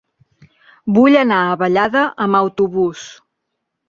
Vull 0.95 1.17
anar 1.19 1.41
a 1.49 1.59
Vallada 1.63 2.01
amb 2.27 2.39
autobús. 2.39 3.05